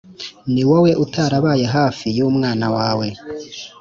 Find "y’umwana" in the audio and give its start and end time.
2.17-2.67